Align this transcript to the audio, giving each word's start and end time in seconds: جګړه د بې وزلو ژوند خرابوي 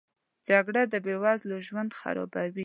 جګړه 0.47 0.81
د 0.93 0.95
بې 1.05 1.15
وزلو 1.23 1.57
ژوند 1.67 1.91
خرابوي 1.99 2.59